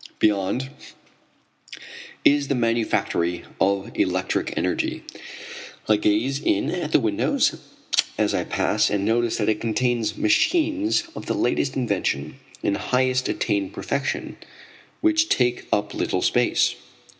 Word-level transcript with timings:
Beyond 0.17 0.71
is 2.25 2.47
the 2.47 2.55
manufactory 2.55 3.43
of 3.59 3.91
electric 3.93 4.51
energy. 4.57 5.03
I 5.87 5.97
gaze 5.97 6.41
in 6.41 6.71
at 6.71 6.91
the 6.91 6.99
windows 6.99 7.57
as 8.17 8.33
I 8.33 8.45
pass 8.45 8.89
and 8.89 9.05
notice 9.05 9.37
that 9.37 9.47
it 9.47 9.61
contains 9.61 10.17
machines 10.17 11.03
of 11.15 11.27
the 11.27 11.35
latest 11.35 11.75
invention 11.75 12.39
and 12.63 12.77
highest 12.77 13.29
attained 13.29 13.73
perfection, 13.73 14.37
which 15.01 15.29
take 15.29 15.67
up 15.71 15.93
little 15.93 16.23
space. 16.23 16.73